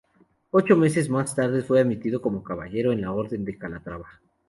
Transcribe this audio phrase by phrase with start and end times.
[0.49, 4.07] Ocho meses más tarde fue admitido como caballero en la Orden de Calatrava.